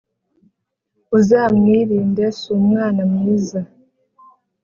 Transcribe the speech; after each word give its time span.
Uzamwirinde 1.17 2.25
sumwana 2.39 3.01
mwiza 3.13 3.59